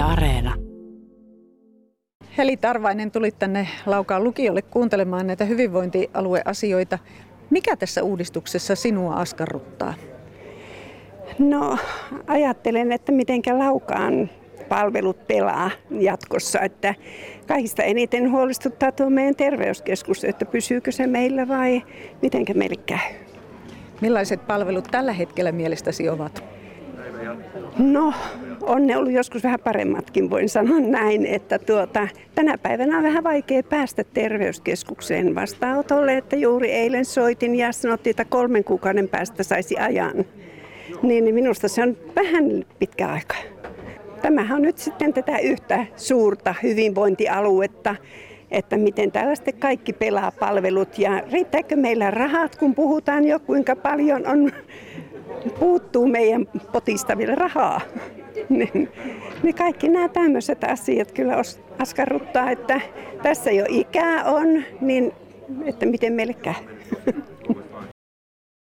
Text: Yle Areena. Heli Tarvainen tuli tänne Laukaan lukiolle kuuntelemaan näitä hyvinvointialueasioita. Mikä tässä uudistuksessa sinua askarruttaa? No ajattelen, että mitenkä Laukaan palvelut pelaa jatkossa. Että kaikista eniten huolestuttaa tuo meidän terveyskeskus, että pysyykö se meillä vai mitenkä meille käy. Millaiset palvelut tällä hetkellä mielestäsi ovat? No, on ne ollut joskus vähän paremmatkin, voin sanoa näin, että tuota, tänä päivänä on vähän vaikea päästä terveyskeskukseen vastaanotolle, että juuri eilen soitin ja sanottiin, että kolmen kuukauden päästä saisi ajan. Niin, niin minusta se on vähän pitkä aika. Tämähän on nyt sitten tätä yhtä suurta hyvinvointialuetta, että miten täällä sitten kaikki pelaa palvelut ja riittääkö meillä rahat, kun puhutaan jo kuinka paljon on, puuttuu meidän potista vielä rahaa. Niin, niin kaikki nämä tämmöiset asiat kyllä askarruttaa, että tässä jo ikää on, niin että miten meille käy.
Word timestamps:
Yle 0.00 0.08
Areena. 0.08 0.54
Heli 2.38 2.56
Tarvainen 2.56 3.10
tuli 3.10 3.30
tänne 3.30 3.68
Laukaan 3.86 4.24
lukiolle 4.24 4.62
kuuntelemaan 4.62 5.26
näitä 5.26 5.44
hyvinvointialueasioita. 5.44 6.98
Mikä 7.50 7.76
tässä 7.76 8.02
uudistuksessa 8.02 8.74
sinua 8.74 9.14
askarruttaa? 9.14 9.94
No 11.38 11.78
ajattelen, 12.26 12.92
että 12.92 13.12
mitenkä 13.12 13.58
Laukaan 13.58 14.30
palvelut 14.68 15.26
pelaa 15.26 15.70
jatkossa. 15.90 16.60
Että 16.60 16.94
kaikista 17.46 17.82
eniten 17.82 18.30
huolestuttaa 18.30 18.92
tuo 18.92 19.10
meidän 19.10 19.36
terveyskeskus, 19.36 20.24
että 20.24 20.44
pysyykö 20.44 20.92
se 20.92 21.06
meillä 21.06 21.48
vai 21.48 21.82
mitenkä 22.22 22.54
meille 22.54 22.82
käy. 22.86 23.14
Millaiset 24.00 24.46
palvelut 24.46 24.88
tällä 24.90 25.12
hetkellä 25.12 25.52
mielestäsi 25.52 26.08
ovat? 26.08 26.49
No, 27.78 28.12
on 28.60 28.86
ne 28.86 28.96
ollut 28.96 29.12
joskus 29.12 29.42
vähän 29.44 29.60
paremmatkin, 29.60 30.30
voin 30.30 30.48
sanoa 30.48 30.80
näin, 30.80 31.26
että 31.26 31.58
tuota, 31.58 32.08
tänä 32.34 32.58
päivänä 32.58 32.96
on 32.96 33.02
vähän 33.02 33.24
vaikea 33.24 33.62
päästä 33.62 34.04
terveyskeskukseen 34.04 35.34
vastaanotolle, 35.34 36.16
että 36.16 36.36
juuri 36.36 36.72
eilen 36.72 37.04
soitin 37.04 37.54
ja 37.54 37.72
sanottiin, 37.72 38.10
että 38.10 38.24
kolmen 38.24 38.64
kuukauden 38.64 39.08
päästä 39.08 39.42
saisi 39.42 39.76
ajan. 39.76 40.24
Niin, 41.02 41.24
niin 41.24 41.34
minusta 41.34 41.68
se 41.68 41.82
on 41.82 41.96
vähän 42.16 42.64
pitkä 42.78 43.08
aika. 43.08 43.34
Tämähän 44.22 44.56
on 44.56 44.62
nyt 44.62 44.78
sitten 44.78 45.12
tätä 45.12 45.38
yhtä 45.38 45.86
suurta 45.96 46.54
hyvinvointialuetta, 46.62 47.96
että 48.50 48.76
miten 48.76 49.12
täällä 49.12 49.34
sitten 49.34 49.54
kaikki 49.54 49.92
pelaa 49.92 50.30
palvelut 50.30 50.98
ja 50.98 51.22
riittääkö 51.32 51.76
meillä 51.76 52.10
rahat, 52.10 52.56
kun 52.56 52.74
puhutaan 52.74 53.24
jo 53.24 53.40
kuinka 53.40 53.76
paljon 53.76 54.26
on, 54.26 54.52
puuttuu 55.58 56.06
meidän 56.06 56.46
potista 56.72 57.18
vielä 57.18 57.34
rahaa. 57.34 57.80
Niin, 58.48 58.88
niin 59.42 59.54
kaikki 59.54 59.88
nämä 59.88 60.08
tämmöiset 60.08 60.64
asiat 60.64 61.12
kyllä 61.12 61.34
askarruttaa, 61.78 62.50
että 62.50 62.80
tässä 63.22 63.50
jo 63.50 63.64
ikää 63.68 64.24
on, 64.24 64.62
niin 64.80 65.12
että 65.64 65.86
miten 65.86 66.12
meille 66.12 66.34
käy. 66.34 66.54